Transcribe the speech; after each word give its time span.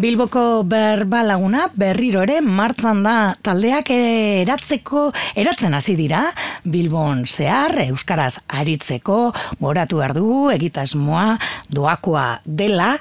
Bilboko 0.00 0.62
berba 0.64 1.18
laguna 1.20 1.66
berriro 1.76 2.22
ere 2.24 2.38
martzan 2.40 3.02
da 3.04 3.34
taldeak 3.44 3.90
eratzeko 3.92 5.02
eratzen 5.36 5.74
hasi 5.76 5.92
dira. 5.98 6.22
Bilbon 6.64 7.26
zehar 7.28 7.74
euskaraz 7.82 8.38
aritzeko 8.48 9.18
goratu 9.60 9.98
behar 10.00 10.14
dugu 10.16 10.38
egitasmoa 10.54 11.34
doakoa 11.68 12.40
dela. 12.46 12.94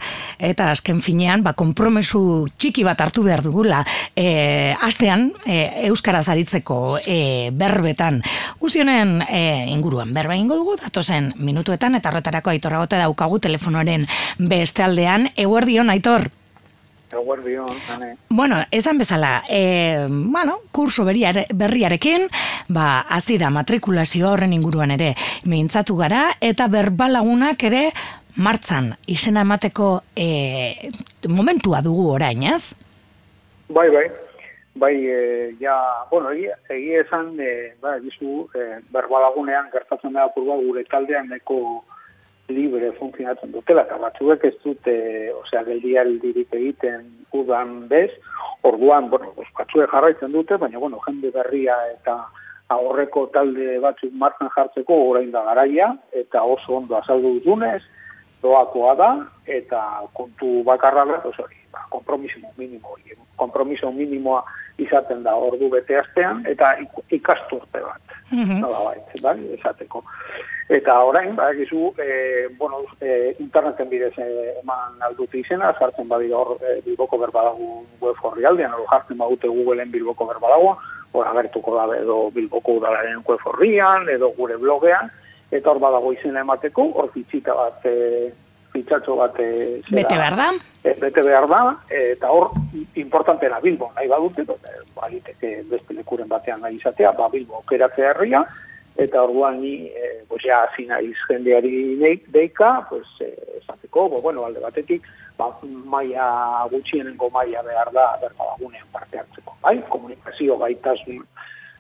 Eta 0.44 0.74
azken 0.74 1.00
finean 1.06 1.46
ba 1.46 1.54
konpromesu 1.56 2.50
txiki 2.60 2.84
bat 2.84 3.00
hartu 3.00 3.24
behar 3.24 3.46
dugula. 3.48 3.86
E, 4.12 4.76
astean 4.76 5.30
e, 5.46 5.88
euskaraz 5.88 6.26
aritzeko 6.34 6.98
e, 7.00 7.48
berbetan. 7.56 8.20
Guztionen 8.60 9.22
e, 9.24 9.72
inguruan 9.72 10.12
berba 10.18 10.36
ingo 10.36 10.60
dugu 10.60 10.76
datozen 10.84 11.32
minutuetan 11.40 11.96
eta 11.96 12.12
horretarako 12.12 12.52
aitorragote 12.58 13.00
daukagu 13.00 13.40
telefonoaren 13.48 14.04
beste 14.52 14.84
aldean. 14.84 15.30
Eguerdion 15.40 15.96
aitor 15.96 16.28
Bueno, 18.30 18.58
esan 18.72 18.98
bezala, 18.98 19.44
e, 19.50 20.08
bueno, 20.10 20.60
kurso 20.72 21.06
berriarekin, 21.06 22.28
ba, 22.68 23.02
azida 23.02 23.50
matrikulazio 23.50 24.30
horren 24.32 24.54
inguruan 24.54 24.92
ere 24.92 25.16
mintzatu 25.46 25.98
gara, 25.98 26.30
eta 26.42 26.68
berbalagunak 26.68 27.64
ere 27.64 27.90
martzan 28.38 28.94
izena 29.08 29.42
emateko 29.42 29.92
e, 30.16 30.90
momentua 31.28 31.82
dugu 31.82 32.10
orain, 32.14 32.44
ez? 32.44 32.74
Bai, 33.70 33.90
bai. 33.90 34.08
Bai, 34.80 34.96
e, 34.96 35.56
ja, 35.60 35.76
bueno, 36.12 36.32
egia 36.32 37.02
esan, 37.02 37.34
e, 37.42 37.74
ba, 37.82 37.98
gizu, 38.00 38.48
e, 38.56 38.80
berbalagunean 38.94 39.72
gertatzen 39.74 40.14
da 40.14 40.30
purba 40.32 40.56
gure 40.62 40.86
taldean 40.88 41.28
neko 41.34 41.84
libre 42.50 42.92
funtzionatzen 42.98 43.52
dutela, 43.54 43.86
eta 43.88 43.98
batzuek 44.02 44.44
ez 44.50 44.56
dute, 44.64 44.96
osea, 45.42 45.64
geldialdirik 45.68 46.54
egiten 46.58 47.06
udan 47.36 47.88
bez, 47.92 48.12
orduan, 48.68 49.10
bueno, 49.10 49.34
batzuek 49.58 49.92
jarraitzen 49.92 50.34
dute, 50.36 50.58
baina, 50.58 50.82
bueno, 50.82 51.02
jende 51.06 51.32
berria 51.36 51.78
eta 51.94 52.18
aurreko 52.74 53.28
talde 53.34 53.80
batzuk 53.82 54.14
martzen 54.14 54.52
jartzeko 54.56 54.98
orain 55.12 55.32
da 55.32 55.44
garaia, 55.48 55.94
eta 56.14 56.44
oso 56.44 56.78
ondo 56.78 56.98
azaldu 56.98 57.38
dutunez, 57.40 57.82
doakoa 58.42 58.96
da, 58.96 59.10
eta 59.46 59.82
kontu 60.14 60.64
bakarra 60.64 61.06
da, 61.06 61.22
hori, 61.26 61.58
ba, 61.72 61.86
kompromiso 61.90 62.40
minimo, 62.58 62.96
kompromiso 63.36 63.92
minimoa 63.92 64.44
izaten 64.80 65.24
da 65.24 65.36
ordu 65.36 65.70
bete 65.70 65.98
astean, 66.00 66.44
eta 66.48 66.76
ikasturte 67.10 67.82
bat, 67.84 68.02
mm 68.32 68.44
-hmm. 68.44 68.62
nola 68.62 68.84
baitz, 68.86 69.22
bai, 69.22 69.38
esateko. 69.58 70.04
Eta 70.70 71.00
orain, 71.04 71.36
ba, 71.36 71.52
gizu, 71.54 71.94
e, 71.98 72.48
bueno, 72.58 72.84
e, 73.02 73.36
interneten 73.40 73.90
bidez 73.90 74.14
e, 74.18 74.54
eman 74.62 75.02
aldute 75.02 75.40
izena, 75.40 75.74
sartzen 75.80 76.08
badi 76.08 76.32
hor 76.32 76.58
e, 76.62 76.82
bilboko 76.86 77.18
berbadagu 77.18 77.86
web 78.02 78.16
horri 78.22 78.46
aldean, 78.46 78.74
hori 78.74 78.86
jartzen 78.92 79.18
badute 79.18 79.48
Googleen 79.48 79.92
bilboko 79.92 80.28
berbadagoa, 80.30 80.78
hor 81.12 81.28
agertuko 81.28 81.76
da 81.76 81.98
edo 81.98 82.30
bilboko 82.36 82.78
udalaren 82.78 83.24
web 83.28 83.40
horrian, 83.46 84.08
edo 84.10 84.30
gure 84.38 84.58
blogean, 84.58 85.10
eta 85.52 85.72
hor 85.72 85.80
badago 85.82 86.14
izena 86.14 86.44
emateko, 86.46 86.92
hor 86.96 87.10
fitxita 87.14 87.56
bat 87.58 87.86
e, 87.90 88.30
fitxatxo 88.74 89.16
bat 89.18 89.38
e, 89.42 89.50
zera, 89.82 89.96
bete 90.02 90.18
behar 90.18 90.38
da. 90.38 90.50
E, 90.84 90.96
bete 91.02 91.24
behar 91.26 91.48
da 91.50 91.62
eta 92.00 92.32
hor 92.32 92.52
importantena 93.02 93.60
Bilbo 93.64 93.92
nahi 93.96 94.10
badute 94.12 94.46
ba, 94.48 95.10
beste 95.10 95.94
lekuren 95.98 96.30
batean 96.30 96.62
nahi 96.62 96.78
izatea 96.78 97.14
ba, 97.18 97.30
Bilbo 97.34 97.64
okeratzea 97.64 98.14
herria 98.14 98.44
eta 99.00 99.24
orduan 99.24 99.62
ni 99.62 99.88
e, 99.88 100.12
pues 100.28 100.44
ja 100.44 100.66
zina 100.76 101.00
jendeari 101.28 101.98
deika 102.28 102.86
pues 102.90 103.08
esateko 103.62 104.10
bo, 104.10 104.22
bueno 104.22 104.46
alde 104.46 104.60
batetik 104.60 105.08
ba, 105.38 105.50
maia 105.64 106.68
gutxienengo 106.72 107.30
maia 107.30 107.64
behar 107.64 107.92
da 107.94 108.12
berbadagunean 108.22 108.88
parte 108.94 109.20
hartzeko 109.20 109.56
bai? 109.62 109.80
Komunikazio 109.90 110.58
gaitasun 110.58 111.24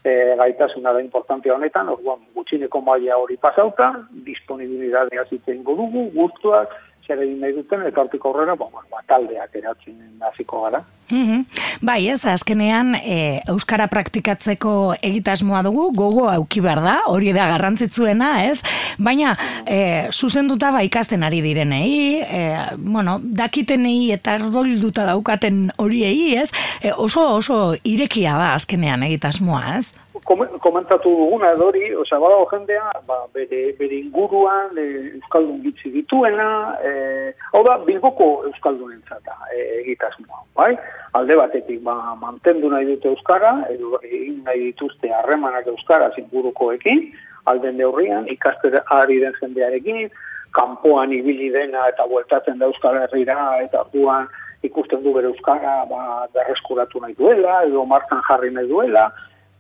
e, 0.03 0.35
gaitasuna 0.37 0.93
da 0.93 1.01
importantea 1.01 1.55
honetan, 1.55 1.89
orduan 1.89 2.21
gutxineko 2.35 2.81
maila 2.81 3.17
hori 3.17 3.37
pasauta, 3.37 3.91
disponibilidadea 4.25 5.25
zitzen 5.29 5.63
dugu, 5.63 6.09
guztuak, 6.15 6.75
zer 7.09 7.23
egin 7.25 7.41
nahi 7.41 7.55
duten, 7.57 7.83
eta 7.89 8.03
hortik 8.03 8.25
aurrera, 8.29 8.55
ba, 8.59 8.69
ba, 8.69 9.01
taldeak 9.09 9.55
eratzen 9.57 10.23
hasiko 10.29 10.63
gara. 10.67 10.83
Mm 11.09 11.45
Bai, 11.81 12.09
ez, 12.11 12.19
azkenean, 12.27 12.91
e, 12.99 13.39
Euskara 13.49 13.87
praktikatzeko 13.89 14.71
egitasmoa 15.05 15.61
dugu, 15.63 15.85
gogo 15.95 16.25
auki 16.29 16.59
behar 16.61 16.81
da, 16.83 16.95
hori 17.07 17.31
da 17.33 17.45
garrantzitzuena, 17.53 18.31
ez? 18.49 18.59
Baina, 18.99 19.31
e, 19.63 20.09
zuzenduta 20.11 20.73
ba 20.75 20.83
ikasten 20.83 21.23
ari 21.23 21.39
direnei, 21.45 22.19
e, 22.19 22.43
bueno, 22.77 23.17
dakitenei 23.23 24.11
eta 24.17 24.35
erdolduta 24.41 25.07
daukaten 25.07 25.69
horiei, 25.79 26.35
ez? 26.43 26.51
E, 26.83 26.91
oso, 26.91 27.25
oso 27.39 27.61
irekia 27.87 28.35
ba 28.37 28.53
azkenean 28.57 29.07
egitasmoa, 29.07 29.79
ez? 29.79 29.93
Komentatu 30.29 31.09
duguna 31.09 31.51
edori, 31.55 31.89
osea, 31.95 32.19
badago 32.21 32.45
jendea, 32.51 32.91
ba, 33.07 33.17
bere, 33.33 33.73
bere 33.79 33.97
inguruan 33.97 34.77
e, 34.77 34.85
Euskaldun 35.17 35.61
gitzi 35.63 35.89
dituena, 35.93 36.49
e, 36.85 37.33
hau 37.53 37.63
da, 37.65 37.79
bilboko 37.87 38.29
Euskaldunen 38.49 39.01
zata 39.09 39.35
e, 39.53 39.63
egitasmoa, 39.81 40.43
bai? 40.55 40.75
Alde 41.17 41.37
batetik, 41.39 41.81
ba, 41.85 41.95
mantendu 42.21 42.69
nahi 42.69 42.85
dute 42.91 43.09
Euskara, 43.09 43.55
edo 43.73 43.97
egin 44.03 44.43
nahi 44.45 44.69
dituzte 44.69 45.09
harremanak 45.21 45.67
Euskara 45.73 46.11
zingurukoekin, 46.15 47.07
alden 47.49 47.81
deurrian, 47.81 48.27
ikaster 48.29 48.83
ari 48.93 49.17
den 49.23 49.33
jendearekin, 49.41 50.11
kanpoan 50.53 51.13
ibili 51.13 51.49
dena 51.53 51.87
eta 51.89 52.05
bueltatzen 52.09 52.61
da 52.61 52.69
Euskal 52.69 53.01
Herrira, 53.01 53.39
eta 53.65 53.81
orduan 53.85 54.29
ikusten 54.65 55.01
du 55.03 55.13
bere 55.15 55.31
Euskara 55.31 55.81
ba, 55.89 56.27
berreskuratu 56.35 57.01
nahi 57.01 57.17
duela, 57.17 57.63
edo 57.65 57.85
martan 57.89 58.21
jarri 58.29 58.53
nahi 58.53 58.69
duela, 58.69 59.09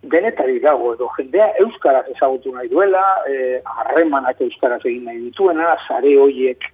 denetari 0.03 0.59
dago 0.59 0.93
edo 0.95 1.09
jendea 1.17 1.51
euskaraz 1.59 2.05
ezagutu 2.15 2.53
nahi 2.55 2.69
duela, 2.71 3.03
eh, 3.27 3.61
harremanak 3.65 4.41
euskaraz 4.41 4.81
egin 4.85 5.05
nahi 5.05 5.19
dituena, 5.27 5.75
sare 5.87 6.15
hoiek 6.17 6.69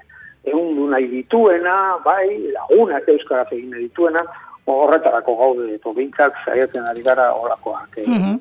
egun 0.46 0.92
nahi 0.92 1.08
dituena, 1.10 1.98
bai, 2.06 2.38
lagunak 2.54 3.08
euskaraz 3.10 3.48
egin 3.52 3.72
nahi 3.72 3.88
dituena, 3.88 4.26
horretarako 4.66 5.36
gaude, 5.38 5.72
eto 5.76 5.94
bintzak 5.94 6.38
saiatzen 6.46 6.86
ari 6.90 7.02
gara 7.02 7.32
horakoak. 7.34 7.98
Eh, 7.98 8.36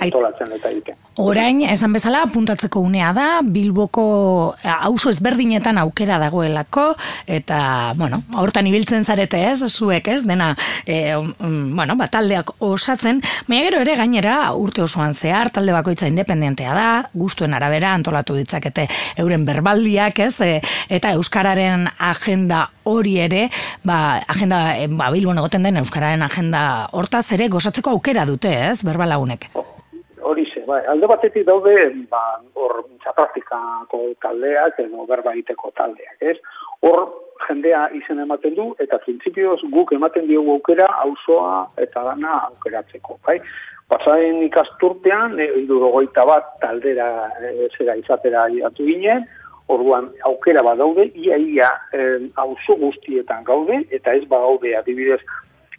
antolatzen 0.00 0.56
eta 0.58 0.72
egiten. 0.72 0.98
Orain, 1.18 1.64
esan 1.66 1.90
bezala, 1.96 2.20
puntatzeko 2.30 2.78
unea 2.86 3.08
da, 3.10 3.40
Bilboko 3.42 4.02
eh, 4.62 4.70
auzo 4.86 5.10
ezberdinetan 5.10 5.80
aukera 5.82 6.14
dagoelako, 6.22 6.92
eta, 7.26 7.58
bueno, 7.98 8.20
hortan 8.38 8.68
ibiltzen 8.70 9.02
zarete 9.02 9.40
ez, 9.48 9.58
zuek 9.66 10.06
ez, 10.12 10.20
dena, 10.28 10.52
e, 10.86 11.16
bueno, 11.18 11.96
ba, 11.98 12.06
taldeak 12.12 12.52
osatzen, 12.62 13.18
baina 13.48 13.64
gero 13.66 13.80
ere 13.82 13.96
gainera 13.98 14.36
urte 14.54 14.84
osoan 14.84 15.10
zehar, 15.10 15.50
talde 15.50 15.74
bakoitza 15.74 16.06
independentea 16.06 16.76
da, 16.76 16.88
gustuen 17.18 17.56
arabera 17.56 17.96
antolatu 17.98 18.38
ditzakete 18.38 18.86
euren 19.18 19.42
berbaldiak 19.48 20.22
ez, 20.22 20.36
e, 20.40 20.60
eta 20.88 21.16
Euskararen 21.18 21.88
agenda 21.98 22.68
hori 22.86 23.16
ere, 23.24 23.48
ba, 23.82 24.20
agenda, 24.30 24.62
ba, 24.94 25.10
Bilbon 25.10 25.42
egoten 25.42 25.66
den 25.66 25.82
Euskararen 25.82 26.22
agenda 26.22 26.62
hortaz 26.94 27.26
ere 27.34 27.50
gozatzeko 27.50 27.96
aukera 27.98 28.22
dute 28.28 28.54
ez, 28.70 28.84
berbalagunek 28.86 29.50
hori 30.28 30.44
ze, 30.52 30.62
bai, 30.66 30.82
alde 30.86 31.08
batetik 31.08 31.46
daude, 31.46 31.74
ba, 32.10 32.20
hor, 32.54 32.82
praktikako 33.16 34.00
taldeak, 34.22 34.78
edo 34.84 35.06
berba 35.08 35.32
egiteko 35.32 35.72
taldeak, 35.78 36.18
ez? 36.20 36.36
Hor, 36.84 37.06
jendea 37.46 37.86
izen 37.96 38.20
ematen 38.24 38.54
du, 38.58 38.68
eta 38.82 38.98
printzipioz 39.04 39.60
guk 39.72 39.94
ematen 39.96 40.28
diogu 40.28 40.58
aukera, 40.58 40.88
auzoa 41.06 41.64
eta 41.80 42.04
dana 42.10 42.36
aukeratzeko, 42.50 43.18
bai? 43.26 43.38
Pasaren 43.88 44.42
ikasturtean, 44.44 45.38
e, 45.40 45.48
goita 45.68 46.26
bat 46.28 46.56
taldera 46.60 47.08
e, 47.40 47.70
zera 47.76 47.96
izatera 47.96 48.48
iratu 48.52 48.84
ginen, 48.84 49.24
orduan 49.72 50.10
aukera 50.28 50.62
bat 50.64 50.80
daude, 50.80 51.08
ia 51.14 51.38
ia 51.40 51.70
e, 51.92 52.04
auzo 52.44 52.76
guztietan 52.80 53.44
gaude, 53.48 53.82
eta 53.90 54.14
ez 54.16 54.26
ba 54.28 54.42
gaude 54.44 54.76
adibidez 54.76 55.22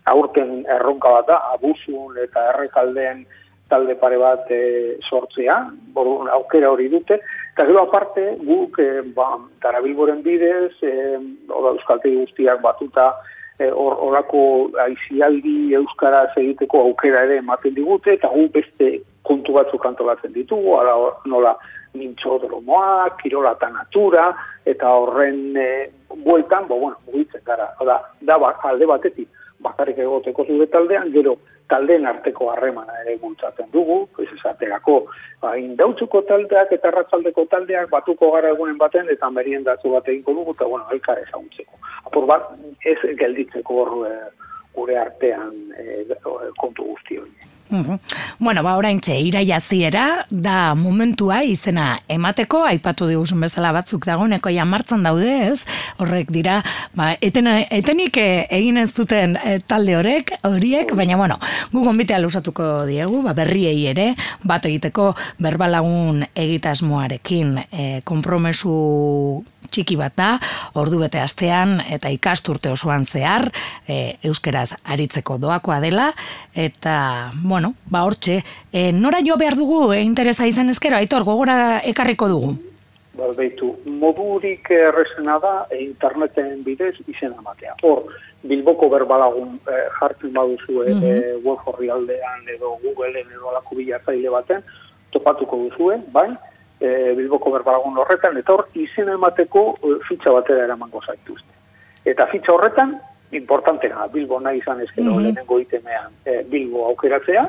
aurten 0.09 0.63
erronka 0.77 1.12
bat 1.19 1.29
da, 1.29 1.38
abusun 1.53 2.18
eta 2.24 2.50
errekaldeen 2.53 3.25
talde 3.69 3.95
pare 3.95 4.18
bat 4.18 4.50
e, 4.51 4.98
sortzea, 5.07 5.60
boru, 5.95 6.27
aukera 6.33 6.71
hori 6.74 6.89
dute, 6.89 7.19
eta 7.54 7.66
gero 7.69 7.83
aparte 7.86 8.25
guk 8.44 8.80
e, 8.81 8.89
ba, 9.16 9.36
darabilboren 9.63 10.24
bidez, 10.25 10.74
e, 10.81 10.94
oda 11.48 11.75
euskaltegi 11.77 12.18
guztiak 12.24 12.63
batuta, 12.66 13.12
hor 13.60 13.95
e, 13.95 14.01
orako 14.10 14.42
aizialdi 14.86 15.74
euskara 15.80 16.25
egiteko 16.36 16.86
aukera 16.89 17.25
ere 17.27 17.39
ematen 17.44 17.75
digute, 17.77 18.16
eta 18.18 18.31
gu 18.33 18.48
beste 18.54 18.92
kontu 19.30 19.54
batzuk 19.54 19.86
antolatzen 19.86 20.33
ditugu, 20.33 20.77
ara 20.80 20.95
nola 21.30 21.56
mintxodromoa, 21.98 23.10
kirola 23.22 23.56
eta 23.57 23.69
natura, 23.74 24.30
eta 24.65 24.94
horren 24.95 25.57
e, 25.57 25.69
bueltan, 26.25 26.68
bo, 26.69 26.80
bueno, 26.86 26.98
mugitzen 27.07 27.45
gara, 27.45 27.69
da, 27.86 28.00
da 28.25 28.38
ba, 28.42 28.56
alde 28.69 28.88
batetik, 28.89 29.30
bakarrik 29.63 29.97
egoteko 30.00 30.45
zure 30.45 30.67
taldean, 30.71 31.11
gero 31.13 31.35
taldeen 31.69 32.07
arteko 32.09 32.50
harremana 32.53 32.95
ere 33.03 33.17
bultzatzen 33.21 33.69
dugu, 33.73 34.00
ez 34.23 34.29
esaterako, 34.38 34.95
ba, 35.41 35.53
indautzuko 35.59 36.23
taldeak 36.29 36.73
eta 36.77 36.91
ratzaldeko 36.95 37.45
taldeak 37.51 37.91
batuko 37.91 38.31
gara 38.35 38.53
egunen 38.56 38.77
baten, 38.81 39.09
eta 39.13 39.29
merien 39.29 39.63
datu 39.67 39.94
bat 39.95 40.07
eginko 40.09 40.38
dugu, 40.39 40.56
eta 40.57 40.69
bueno, 40.71 40.88
elkar 40.95 41.21
ezaguntzeko. 41.25 41.81
Apur 42.09 42.29
bat, 42.31 42.50
ez 42.85 42.97
gelditzeko 43.21 43.83
hor 43.83 43.95
gure 44.75 44.97
artean 44.97 45.56
e, 45.77 46.03
kontu 46.57 46.91
guzti 46.94 47.19
hori. 47.19 47.49
Bueno, 48.39 48.63
ba, 48.66 48.75
orain 48.80 48.98
txe, 49.04 49.19
iraia 49.21 49.60
ziera, 49.60 50.25
da 50.30 50.74
momentua 50.75 51.44
izena 51.45 52.00
emateko, 52.10 52.63
aipatu 52.66 53.06
diguzun 53.10 53.44
bezala 53.45 53.69
batzuk 53.75 54.07
dagoeneko 54.10 54.50
ja 54.54 54.66
martzan 54.66 55.06
daude 55.06 55.30
ez, 55.51 55.60
horrek 56.01 56.31
dira, 56.33 56.60
ba, 56.98 57.12
etena, 57.21 57.60
etenik 57.69 58.18
eh, 58.18 58.48
egin 58.57 58.81
ez 58.81 58.89
duten 58.98 59.38
eh, 59.44 59.60
talde 59.62 60.00
horrek, 60.00 60.33
horiek, 60.50 60.95
baina 60.98 61.19
bueno, 61.19 61.38
gu 61.74 61.83
gonbitea 61.86 62.18
lusatuko 62.24 62.88
diegu, 62.89 63.21
ba, 63.27 63.36
berriei 63.38 63.86
ere, 63.92 64.13
bat 64.44 64.65
egiteko 64.65 65.12
berbalagun 65.38 66.25
egitasmoarekin 66.33 67.56
e, 67.69 67.88
kompromesu 68.07 68.74
txiki 69.71 69.98
bat 70.00 70.16
da, 70.18 70.30
ordu 70.80 71.00
bete 71.04 71.21
astean 71.21 71.80
eta 71.89 72.12
ikasturte 72.13 72.71
osoan 72.74 73.06
zehar, 73.06 73.50
e, 73.88 74.18
euskeraz 74.25 74.74
aritzeko 74.83 75.38
doakoa 75.42 75.80
dela, 75.83 76.12
eta, 76.56 77.31
bueno, 77.44 77.74
ba 77.89 78.04
hortxe, 78.07 78.42
e, 78.71 78.92
nora 78.92 79.21
jo 79.25 79.38
behar 79.38 79.57
dugu 79.60 79.92
e, 79.94 80.01
interesa 80.01 80.48
izan 80.50 80.69
ezkero, 80.74 80.98
aitor, 80.98 81.24
gogora 81.27 81.80
ekarriko 81.86 82.30
dugu? 82.31 82.56
Ba, 83.19 83.30
beitu, 83.36 83.74
modurik 84.00 84.69
errezena 84.71 85.39
da 85.44 85.54
e, 85.69 85.83
interneten 85.83 86.63
bidez 86.63 86.95
izen 87.07 87.33
amatea. 87.38 87.75
Hor, 87.83 88.06
Bilboko 88.48 88.88
berbalagun 88.92 89.57
e, 89.68 89.80
jartzen 90.00 90.31
baduzu 90.36 90.83
e, 90.86 90.94
mm 90.94 91.25
web 91.44 91.65
horri 91.68 91.89
aldean 91.92 92.48
edo 92.51 92.75
Googleen 92.83 93.27
edo 93.31 93.50
alako 93.51 93.77
bilatzaile 93.80 94.31
baten, 94.31 94.63
topatuko 95.12 95.57
duzue, 95.65 95.98
bai, 96.13 96.30
e, 96.79 97.13
Bilboko 97.17 97.51
berbalagun 97.51 97.97
horretan, 97.97 98.37
eta 98.37 98.53
hor 98.53 98.67
izena 98.73 99.13
emateko 99.13 99.63
e, 99.83 99.95
fitxa 100.07 100.31
batera 100.31 100.63
eramango 100.63 101.01
zaituzte. 101.05 101.53
Eta 102.05 102.27
fitxa 102.31 102.53
horretan, 102.53 102.97
importantena, 103.31 104.07
Bilbo 104.13 104.39
nahi 104.39 104.57
izan 104.57 104.81
ezkero 104.81 105.11
mm 105.11 105.17
-hmm. 105.17 105.23
lehenengo 105.23 105.59
itemean 105.59 106.11
e, 106.25 106.43
Bilbo 106.43 106.85
aukeratzea, 106.87 107.47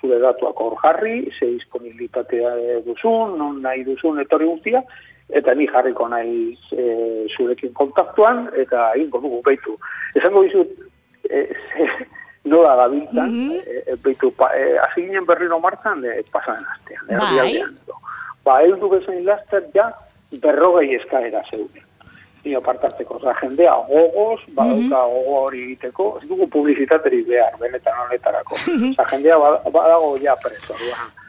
zure 0.00 0.18
datuak 0.18 0.60
hor 0.60 0.76
jarri, 0.82 1.30
ze 1.38 1.46
disponibilitatea 1.46 2.80
duzun, 2.84 3.38
non 3.38 3.62
nahi 3.62 3.84
duzun 3.84 4.20
etorri 4.20 4.46
guztia, 4.46 4.82
eta 5.28 5.54
ni 5.54 5.66
jarriko 5.66 6.08
nahi 6.08 6.58
e, 6.72 7.26
zurekin 7.36 7.72
kontaktuan, 7.72 8.48
eta 8.56 8.92
ingo 8.96 9.18
dugu 9.18 9.42
behitu. 9.42 9.78
Esango 10.14 10.42
dizut, 10.42 10.68
e, 11.30 11.48
nola 12.52 12.76
gabiltzan, 12.76 13.30
mm 13.30 13.50
-hmm. 13.50 13.60
e, 13.66 13.96
behitu, 14.04 14.30
pa, 14.30 14.50
e, 14.54 14.78
ginen 14.94 15.26
berriro 15.26 15.58
martzan, 15.60 16.04
e, 16.04 16.22
pasan 16.30 16.62
astean, 16.74 17.06
bai 17.08 17.62
ba, 18.46 18.60
eldu 18.62 18.88
bezain 18.92 19.24
laster 19.26 19.66
ja 19.74 19.90
berrogei 20.42 20.94
eskaera 21.00 21.42
zeuden. 21.50 21.82
Nio 22.46 22.60
partarteko, 22.62 23.18
oza, 23.18 23.34
jendea 23.40 23.74
gogoz, 23.88 24.40
badauka 24.54 25.00
mm 25.02 25.14
gogo 25.14 25.38
hori 25.42 25.62
egiteko, 25.64 26.08
ez 26.20 26.28
dugu 26.30 26.46
publizitateri 26.46 27.24
behar, 27.26 27.56
benetan 27.60 27.98
honetarako. 28.04 28.58
Oza, 28.92 29.06
jendea 29.10 29.38
badago 29.66 30.16
ja 30.22 30.36
preso, 30.42 30.78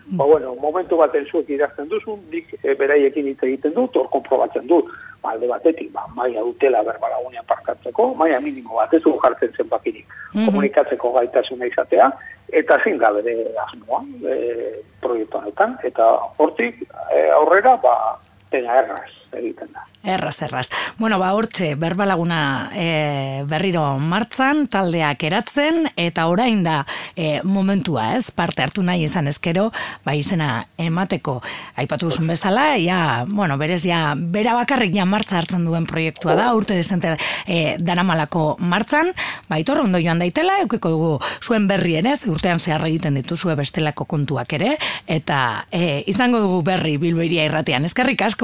Ba, 0.10 0.24
bueno, 0.24 0.54
momentu 0.56 0.96
baten 0.96 1.26
zuek 1.28 1.50
idazten 1.52 1.90
duzu, 1.92 2.14
dik 2.32 2.54
e, 2.64 2.76
beraiekin 2.80 3.26
hitz 3.28 3.42
egiten 3.44 3.74
dut, 3.76 3.98
hor 4.00 4.08
komprobatzen 4.14 4.64
dut, 4.70 4.88
ba, 4.88 5.07
alde 5.24 5.48
batetik, 5.48 5.92
ba, 5.92 6.06
maia 6.16 6.42
dutela 6.42 6.84
berbalagunean 6.84 7.46
parkatzeko, 7.48 8.14
maia 8.16 8.40
minimo 8.40 8.76
bat 8.76 8.94
ez 8.94 9.02
jartzen 9.04 9.54
zen 9.58 9.70
bakirik, 9.70 10.06
mm 10.08 10.40
-hmm. 10.40 10.46
komunikatzeko 10.46 11.12
gaitasuna 11.12 11.66
izatea, 11.66 12.12
eta 12.50 12.80
zin 12.84 12.98
da 12.98 13.12
bere 13.12 13.36
asmoa 13.66 14.04
e, 14.24 14.82
proiektu 15.02 15.38
honetan, 15.38 15.78
eta 15.84 16.06
hortik 16.38 16.82
e, 17.12 17.30
aurrera, 17.30 17.76
ba, 17.78 18.18
pena 18.52 18.82
erraz 18.82 19.12
egiten 19.38 19.70
da. 19.74 19.84
Erraz, 20.08 20.42
erraz. 20.42 20.70
Bueno, 20.98 21.18
ba, 21.20 21.34
hortxe, 21.36 21.74
berbalaguna 21.76 22.70
e, 22.72 23.44
berriro 23.50 23.82
martzan, 24.00 24.64
taldeak 24.72 25.26
eratzen, 25.28 25.90
eta 26.00 26.30
orain 26.32 26.62
da 26.64 26.78
e, 27.12 27.42
momentua, 27.44 28.14
ez, 28.16 28.30
parte 28.32 28.64
hartu 28.64 28.86
nahi 28.88 29.04
izan 29.04 29.28
eskero, 29.28 29.66
ba, 30.06 30.14
izena 30.16 30.62
emateko, 30.80 31.42
aipatu 31.82 32.12
zuen 32.14 32.32
bezala, 32.32 32.70
ja, 32.80 33.26
bueno, 33.28 33.58
berez, 33.60 33.82
ja, 33.84 34.14
bera 34.16 34.54
bakarrik 34.56 34.96
ja 34.96 35.04
martza 35.06 35.42
hartzen 35.42 35.66
duen 35.68 35.90
proiektua 35.90 36.38
da, 36.40 36.54
urte 36.56 36.78
desente 36.80 37.18
e, 37.44 37.76
daramalako 37.84 38.56
martzan, 38.64 39.12
ba, 39.50 39.60
itor 39.60 39.84
ondo 39.84 40.00
joan 40.00 40.24
daitela, 40.24 40.62
eukiko 40.64 40.94
dugu 40.94 41.12
zuen 41.44 41.68
berrien 41.68 42.08
ez, 42.08 42.22
urtean 42.32 42.64
zehar 42.64 42.86
egiten 42.88 43.20
dituzue 43.20 43.58
bestelako 43.60 44.08
kontuak 44.08 44.56
ere, 44.56 44.78
eta 45.04 45.68
e, 45.68 46.06
izango 46.08 46.40
dugu 46.46 46.64
berri 46.72 46.96
bilboiria 47.02 47.50
irratian, 47.50 47.84
eskerrik 47.92 48.24
asko? 48.30 48.37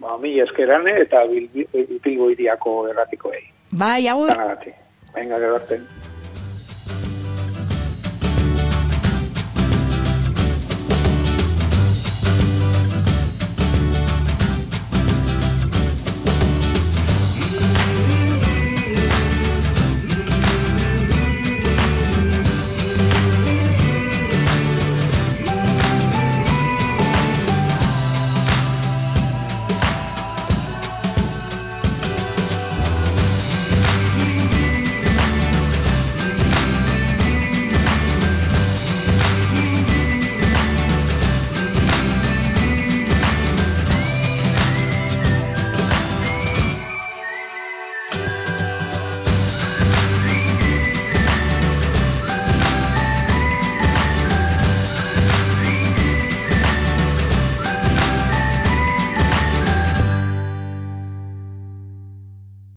Ba, 0.00 0.18
mi 0.18 0.38
eskerane 0.40 0.94
eta 1.00 1.24
bilbo 2.04 2.30
iriako 2.30 2.88
erratikoei. 2.88 3.42
Bai, 3.70 4.08
agur. 4.08 4.32
Venga, 5.14 5.38
gerarte. 5.38 5.80